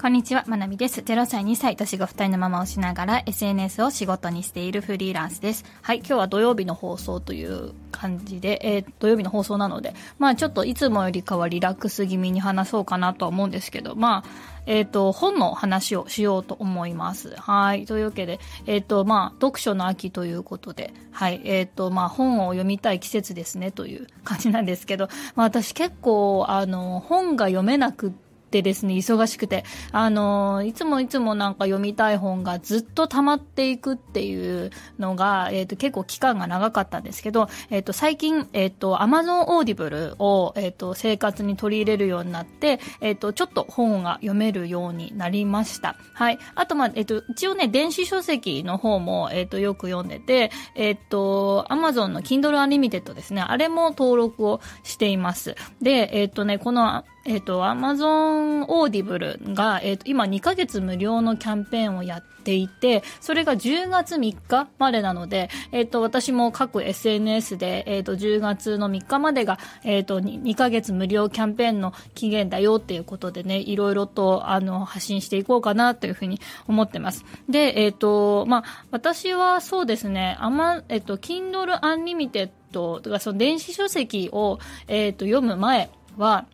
[0.00, 1.02] こんにちは、まなみです。
[1.02, 5.66] 0歳、2歳、年が2人のママをしながら SNS を仕事にしているフリーランスです。
[5.82, 14.30] はい、今日は土曜日の放送という感じで、えー、土曜日の放送なので、まあちょっといつもよりかはリラックス気味に話そうかなとは思うんですけど、まあ、
[14.64, 17.34] えっ、ー、と、本の話をしようと思います。
[17.36, 17.84] はい。
[17.84, 21.42] というわけで、えっ、ー、と、まあ、読書の秋ということで、はい。
[21.44, 45.96] えっ、ー、と、まあ、本を読みたい季節ですね、という感じなんですけど、まあ、私結構、あの、本が読めなく、っててですね、忙しくて、あの、いつもいつもなんか読みたい本がずっと溜まっていくっていうのが、えっ、ー、と、結構期間が長かったんですけど、えっ、ー、と、最近、えっ、ー、と、Amazon Audible を、えっ、と、生活に取り入れるようになって、えっ、と、ちょっと本が読めるようになりました。
[46.14, 46.38] はい。
[46.54, 55.54] あと、まあ、えっ、と、一応ね、電子書籍の方も、えっ、と、よく読んでて、えっ、と、Amazon の Kindle Unlimited ですね、あれも登録をしています。
[55.80, 77.24] で、えっ、とね、このえっ、ー、と、アマゾンオーディブルが、えっ、ー、と、今2ヶ月無料のキャンペーンをやっていて、それが10月3日までなので、えっ、ー、と、私も各 SNS で、えっ、と、10月の3日までが、えっ、と2、2ヶ月無料キャンペーンの期限だよっていうことでね、いろいろと、あの、発信していこうかなというふうに思ってます。
[77.48, 86.46] で、えっ、と、まあ、私はそうですね、あま、えっ、と、Kindle Unlimited とか、その電子書籍を、えっ、と、読む前は、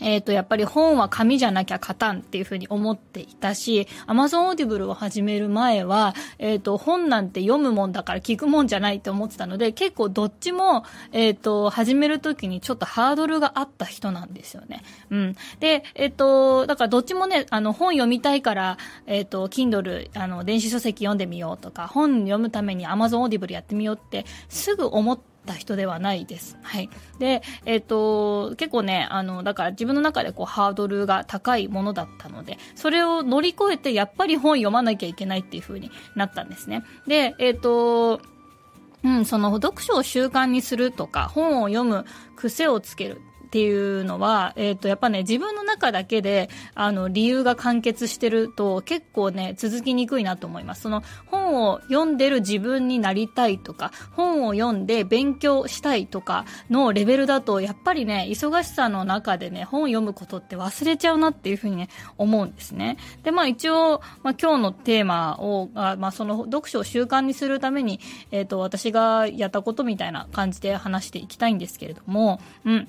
[0.00, 14.82] えっ、ー、と、やっぱり本は紙じゃなきゃ勝たんっていうふうに思っていたし、Amazon Audible を始める前は、えっ、ー、と、本なんて読むもんだから聞くもんじゃないって思ってたので、結構どっちも、えっ、ー、と、始めるときにちょっとハードルがあった人なんですよね。
[15.10, 15.36] うん。
[15.60, 26.56] で、えっ、と、だからどっちもね、あの、本読みたいから、えっ、と、Kindle、あの、電子書籍読んでみようとか、本読むために Amazon Audible やってみようって、すぐ思って、た人ではないです。
[26.62, 26.90] はい。
[27.18, 36.84] で、えっ、ー、と、結構ね、あの、だから自分の中でこうハードルが高いものだったので、それを乗り越えてやっぱり本読まなきゃいけないっていう風になったんですね。
[37.06, 38.20] で、えっ、ー、と、
[39.04, 43.20] うん、その読書を習慣にするとか、本を読む癖をつける
[43.54, 50.82] っていうのは、えっ、ー、と、やっぱね、自分の中だけで、あの、理由が完結してると、結構ね、続きにくいなと思います。
[50.82, 62.96] その、本を読んでる自分になりたいとか、本を読んで勉強したいとかのレベルだと、やっぱりね、忙しさの中でね、本を読むことって忘れちゃうなっていうふうにね、思うんですね。
[63.22, 68.00] で、まあ一応、まあ今日のテーマを、あまあその読書を習慣にするために、
[68.32, 72.88] えっ、ー、と、私がやったことみたいな感じで話していきたいんですけれども、うん。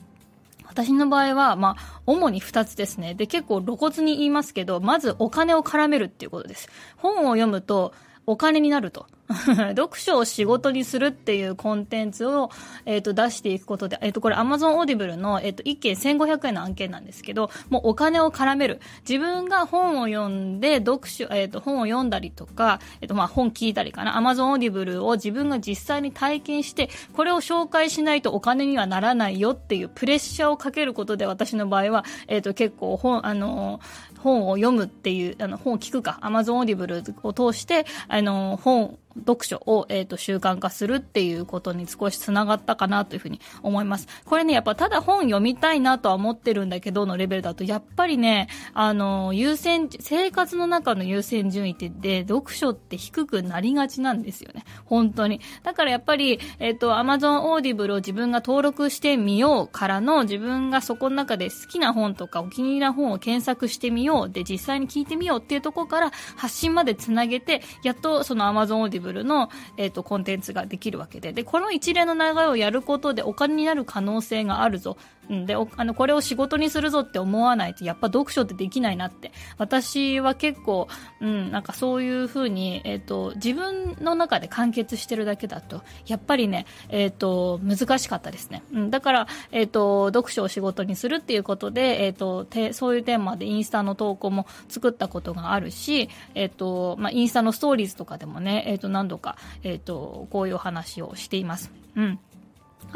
[0.75, 3.13] 私の場合は、まあ、主に2つですね。
[3.13, 6.67] で、結構露骨に言いますけど、まずお金を絡めるっていうことです。
[6.97, 7.93] 本を読むと
[8.27, 9.07] お金になると。
[9.75, 12.51] 読書を仕事にするっていうコンテンツを、
[12.85, 18.79] え、ー、と、出していくことで、えっ、ー、と、これ Amazon Audible の、えっ、ー、と、1件1500円の案件なんですけど、もうお金を絡める。
[19.07, 24.13] 自分が本を読んで、読書、えっ、と、本を読んだりとか、えっ、と、まあ、本聞いたりかな。
[24.15, 33.79] Amazon Audible を自分が実際に体験して、これを紹介しないとお金にはならないよっていうプレッシャーをかけることで、私の場合は、えっ、と、結構本、あの、
[34.25, 44.07] 本を読むっていう、あの、本を聞くか、Amazon Audible を通して、あの、本読書を、え、ー、と、習慣化するっていうことに少し繋がったかなというふうに思います。
[44.25, 54.63] これね、やっぱただ本読みたいなとは思ってるんだけどのレベルだと、やっぱりね、あの、優先、生活の中の優先順位ってで、読書って低くなりがちなんですよね。
[54.85, 55.41] 本当に。
[55.63, 64.29] だからやっぱり、えっ、ー、と、Amazon Audible を自分が登録してみようからの、自分がそこの中で好きな本とかお気に入りな本を検索してみよう。
[64.29, 71.31] で、実際に聞いてみようっていうところから発信までつなげて、やっとその Amazon Audible ブルの、えっ、ー、と、コンテンツができるわけで。
[71.31, 74.97] で、この一連の流れをやることでお金になる可能性があるぞ。
[75.29, 79.31] うん、で、あの、これを仕事にするぞって思わないと、やっぱ読書ってできないなって。
[79.57, 80.87] 私は結構、
[81.21, 88.63] うん、なんかそういうふうに、えっ、ー、と、自分の中で完結してるだけだと、やっぱりね、えっ、ー、と、難しかったですね。
[88.71, 101.71] うん、だから、えっ、と、読書を仕事にするっていうことで、えっ、と、て、そういうテーマでインスタの投稿も作ったことがあるし、えっ、と、まあ、インスタのストーリーズとかでもね、えっ、と、何度か、えっ、と、こういうお話をしています。
[101.95, 102.19] うん。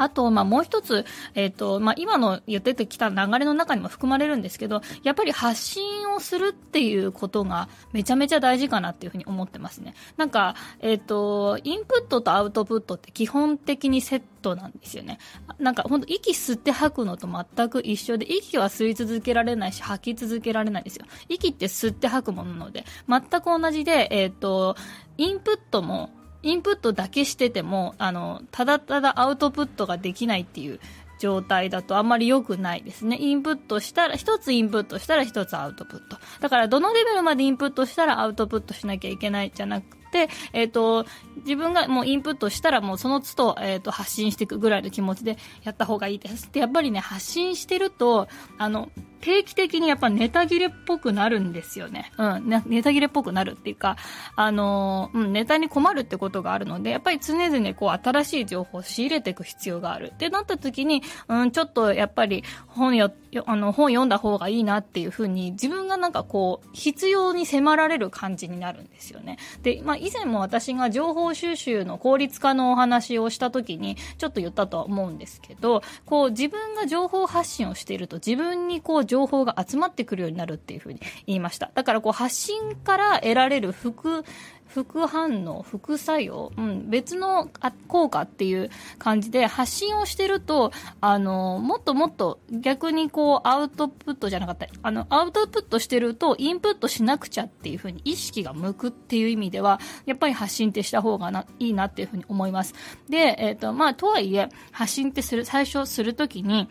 [0.00, 1.04] あと、まあ、もう一つ、
[1.34, 9.94] えっ、ー、と、まあ、今の言ってきた流れの中にも含まれるんですけど、やっぱり発信をするっていうことがめちゃめちゃ大事かなっていうふうに思ってますね。
[10.16, 15.18] なんか、えっ、ー、と、インプットとアウトプットって基本的にセットなんですよね。
[15.58, 21.04] なんか、本当息吸って吐くのと全く一緒で、息は吸い続けられないし、吐き続けられないんですよ。
[21.28, 24.76] 息って吸って吐くものなので、全く同じで、えっ、ー、と、
[25.18, 26.08] インプットも、
[26.42, 30.80] インプットだけしてても、あの、ただただアウトプットができないっていう
[31.20, 33.18] 状態だとあんまり良くないですね。
[33.20, 36.16] インプットしたら、一つインプットしたら一つアウトプット。
[36.40, 41.06] だからどのレベルまでインプットしたらアウトプットしなきゃいけないじゃなくて、えっ、ー、と、
[41.44, 46.50] 自分がもうインプットしたらもうその都度、えっ、ー、と、発信していくぐらいの気持ちでやった方がいいです。
[46.52, 52.12] で、やっぱりね、発信してると、あの、定期的にやっぱネタ切れっぽくなるんですよね。
[52.18, 53.96] うん、ネタ切れっぽくなるっていうか、
[54.36, 60.12] あの、うん、ネタに困るってことがあるので、やっぱり常々こう新しい情報を仕入れていく必要がある。
[60.14, 63.12] ってなった時に、うん、ちょっとやっぱり本よ、
[63.46, 69.38] あの、本読んだ方がいいなっていうふうに、自分がなんかこう、必要に迫られる感じになるんですよね。
[69.62, 81.72] で、まあ以前も私が情報収集の効率化のお話をした時に、ちょっと言ったとは思うんですけど、こう自分が情報発信をしていると自分にこう情報が集まってくるようになるっていうふうに言いました。
[81.74, 84.24] だからこう発信から得られる副、
[84.68, 87.50] 副反応、副作用、うん、別の
[87.88, 90.70] 効果っていう感じで発信をしてると、
[91.00, 102.74] あの、もっともっと逆にこうアウトプットじゃなかった、あの、アウトプットしてるとインプットしなくちゃっていうふうに意識が向くっていう意味では、やっぱり発信ってした方がないいなっていうふうに思います。
[103.08, 106.68] で、えっ、ー、と、まあ、とはいえ、発信ってする、最初するときに、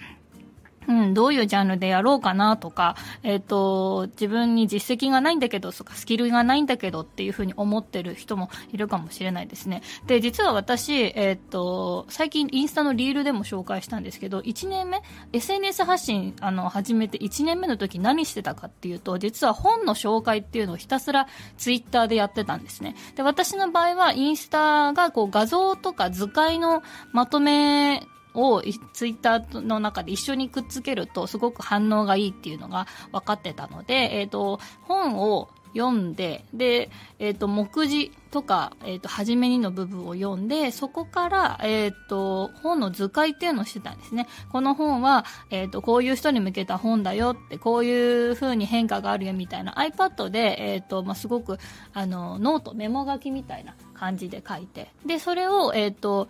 [0.90, 9.84] うん、どういうジャンルでやろうかなとか、えっ、ー、と、自分に実績がないんだけど、とか、スキルがないんだけどっていうふうに思ってる人もいるかもしれないですね。
[10.08, 21.28] で、実は私、えっ、ー、と、最近インスタのリールでも紹介したんですけど、1年目、SNS 発信、あの、始めて1年目の時何してたかっていうと、実は本の紹介っていうのをひたすら
[21.58, 22.96] ツイッターでやってたんですね。
[23.16, 26.82] で、私の場合はインスタがこう画像とか図解の
[27.12, 28.62] まとめを
[28.94, 36.90] ツイッターの中で一緒にくっつけるとすごく反応がいいっていうのが分かってたので、え、ー、と、本を読んで、で、
[37.20, 44.28] え、ー、と、目次とか、え、ー、と、初めにの部分を読んで、そこから、えっ、と、本の図解っていうのをしてたんですね。
[44.52, 51.58] この本は、えっ、と、こういう人に向けた本だよって、こういう風に変化があるよみたいな iPad で、えっ、と、まあ、すごく、
[51.94, 56.30] あの、ノート、メモ書きみたいな感じで書いて、で、それを、えっ、と、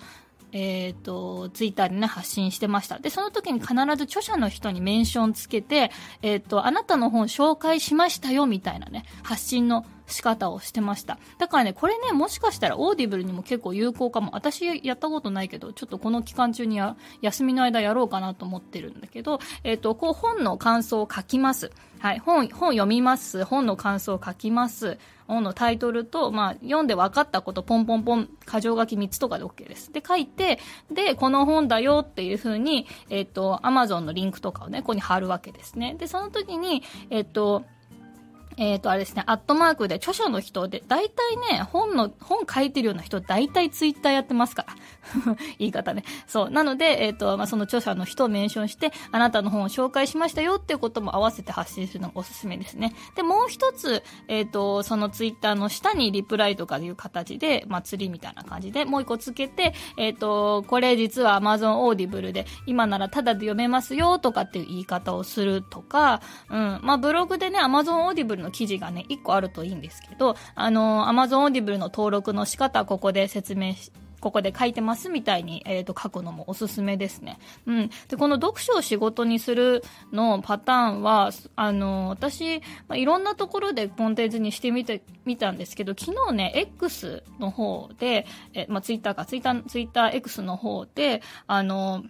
[0.51, 2.99] えっ、ー、と、ツイッターでね、発信してました。
[2.99, 5.91] で、その時に必ず著者の人にメンションつけて、
[6.21, 11.17] えっ、ー、と、あなたの本紹介しましたよ、みたいなね、発信の仕方をしてました。
[11.37, 14.31] だからね、これね、もしかしたらオーディブルにも結構有効かも。
[14.33, 21.71] 私やったことないけど、ちょっとこの期間中にや、休みの間やろうかなと思ってるんだけど、えっ、ー、と、こう本の感想を書きます。
[21.99, 23.43] はい、本、本読みます。
[23.43, 24.97] 本の感想を書きます。
[25.27, 29.91] 本のタイトルと、まあ、読んで分かったこと、ポンポンポン、箇条書き3つとかで OK です。
[29.91, 30.59] で、書いて、
[30.91, 35.95] で、この本だよっていうふうに、えっ、ー、と、アマゾンのリンクとかをね、ここに貼るわけですね。
[35.99, 37.63] で、その時に、えっ、ー、と、
[38.59, 45.35] えっ、ー、と、あれですね、アットマークで著書の人で、大体ね、本の、本書いてるような人、大体ツイッターやってますから。
[45.57, 46.03] 言い方ね。
[46.27, 46.49] そう。
[46.49, 52.93] なので、えっ、ー、と、まあ、その著者の人をメンションして、あなたの本を紹介しましたよっていうことも合わせて発信するのがおすすめですね。
[53.15, 66.79] で、もう一つ、えっ、ー、と、そのツイッターの下にリプライとかいう形で、まあ、釣りみたいな感じで、もう一個つけて、えっ、と、これ実は Amazon Audible で、今ならタダで読めますよとかっていう言い方をするとか、うん。
[66.83, 77.39] まあ、ブログでね、Amazon Audible の記事がね、1個あるといいんですけど、あの、Amazon Audible の登録の仕方、ここで説明し、ここで書いてますみたいに、えっ、ー、と、書くのもおすすめですね。
[77.65, 77.89] うん。
[78.07, 92.03] で、この読書を仕事にするのパターンは、あの、私、まあ、いろんなところでコンテンツにしてみて、みたんですけど、昨日ね、X の方で、え、まあ、ツイッターか、ツイッター、ツイッター X の方で、あの、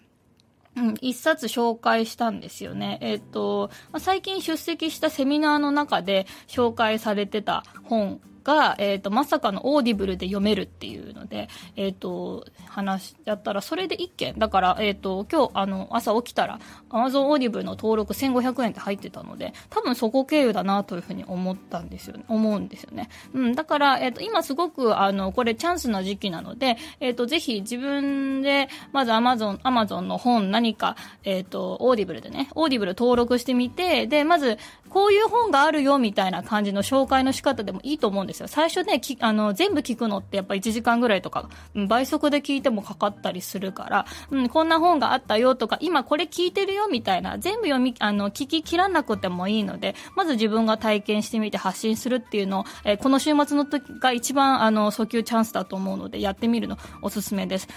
[0.76, 3.00] うん、一冊紹介したんですよね。
[3.02, 14.40] えっ、と、まあ、最近出席したセミナーの中で紹介されてた本が、えっ、と、まさかのオーディブルで読めるっていうので、えっ、と、話しちゃったら、それで1件。
[14.40, 22.24] だから、えっ、と、今日、あの、朝起きたら、Amazon オーディブルの登録1500円って入ってたので、多分そこ経由だなというふうに思ったんですよね。
[22.28, 23.10] 思うんですよね。
[23.34, 34.58] うん、だから、えっ、と、今すごく、あの、これチャンスな時期なので、えっ、と、ぜひ自分で、まず Amazon、Amazon の本何か、えっ、と、オーディブルでね、オーディブル登録してみて、で、まず、
[34.90, 38.48] こういう本があるよみたいな感じの紹介の仕方でもいいと思うんですよ。
[38.48, 41.50] 最初ね、き、あの、全部聞くのってやっぱ1時間ぐらいとか、
[41.88, 57.68] 倍速で聞いてもかかったりするから、うん、こんな本があったよとか、今これ聞いてるよみたいな、全部読み、あの、聞き切らなくてもいいので、まず自分が体験してみて発信するっていうのを、えー、この週末の時が一番、あの、訴求チャンスだと思うので、やってみるのおすすめです。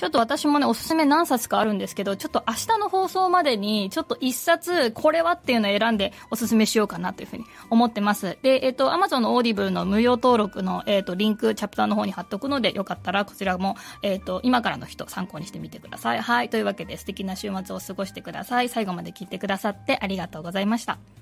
[0.00, 8.38] ちょっと私もね、おすすめ何冊かあるんですけど、ちょっと明日の放送までに、ちょっと一冊、これはっていうのを選んでおすすめしようかなというふうに思ってます。
[8.40, 16.22] で、えっ、ー、と、Amazon のオーディブルの無料登録の、えっ、ー、と、リンク、チャプターの方に貼っとくので、よかったらこちらも、えっ、ー、と、今からの人参考にしてみてください。
[16.22, 16.48] はい。
[16.48, 18.70] というわけで素敵な週末を過ごしてください。
[18.70, 21.19] 最後まで聞いてくださってありがとうございました。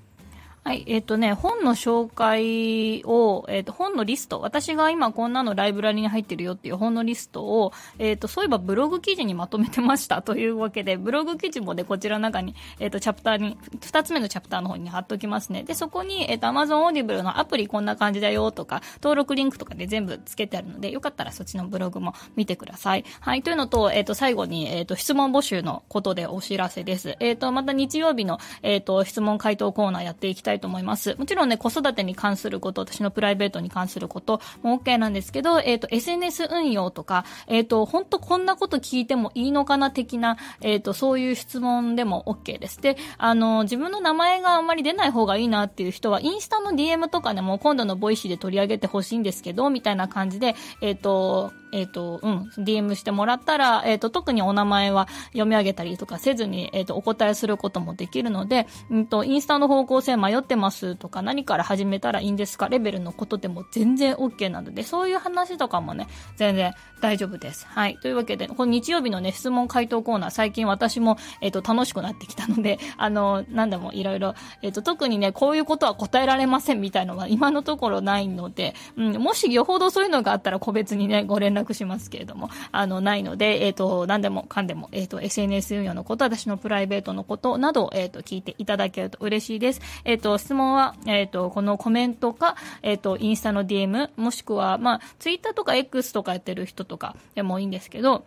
[0.64, 15.62] はい、えっ、ー、とね、本の紹介を、えっ、ー、と、本のリスト、私が今こんなのライブラリに入ってるよっていう本のリストを、えっ、ー、と、そういえばブログ記事にまとめてました というわけで、ブログ記事もね、こちらの中に、えっ、と、チャプターに、二つ目のチャプターの方に貼っときますね。
[15.62, 23.06] で、そこに、えっ、と、Amazon Audible のアプリこんな感じだよとか、登録リンクとかで全部つけてあるので、よかったらそっちのブログも見てください。
[23.20, 27.16] はい、というのと、えっ、と、最後に、えっ、と、質問募集のことでお知らせです。
[27.20, 31.14] えっ、と、また日曜日の、えっ、と、質問回答コーナーやっていきたいと思います。
[31.18, 42.80] もちろんね、子育てに関すること、私のプライベートに関することも OK なんですけど、えっ、ー、と、SNS 運用とか、えっ、ー、と、本当こんなこと聞いてもいいのかな的な、えっ、ー、と、そういう質問でも OK です。
[42.80, 67.66] で、あの、自分の名前があんまり出ない方がいいなっていう人は、インスタの DM とかでも今度のボイシーで取り上げてほしいんですけど、みたいな感じで、えっ、と、えっ、ー、と、うん、DM してもらったら、えっ、ー、と、特にお名前は読み上げたりとかせずに、えっ、ー、と、お答えすることもできるので、うんと、インスタの方向性迷ってますとか、何から始めたらいいんですかレベルのことでも全然 OK なので、そういう話とかもね、全然大丈夫です。
[67.66, 67.96] はい。
[67.98, 89.80] というわけで、この日曜日のね、質問回答コーナー、最近私も、えっ、と、楽しくなってきたので、 あの、なんでもいろいろ、えっ、と、特にね、こういうことは答えられませんみたいのは今のところないので、うん、もしよほどそういうのがあったら個別にね、ご連絡しますけれども、あの、ないので、えっ、ー、と、何でもかんでも、えっ、ー、と、SNS 運用のこと、私のプライベートのことなど、えっ、ー、と、聞いていただけると嬉しいです。
[90.04, 98.26] えっ、と、質問は、えっ、と、このコメントか、えっ、と、インスタの DM、もしくは、まあ、ツイッターとか X とかやってる人とかでもいいんですけど、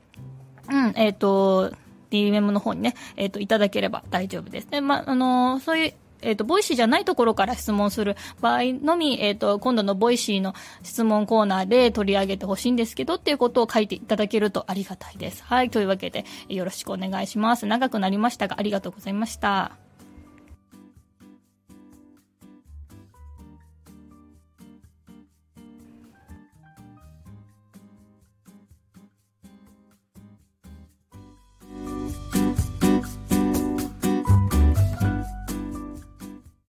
[0.69, 1.71] うん、えっ、と、
[2.09, 4.69] DM の方にね、えっ、と、いただければ大丈夫です。
[4.71, 10.53] で、まあ、あのそういうえっ、ー、と、 Voicyじゃないところから質問する場合のみ、えっ、ー、と、今度の Voicyの
[10.83, 15.43] 質問コーナーで取り上げてほしいんですけどっていうことを書いていただけるとありがたいです。
[15.43, 15.69] はい。
[15.69, 17.65] というわけで、よろしくお願いします。
[17.65, 19.80] 長くなりましたが、ありがとうございました。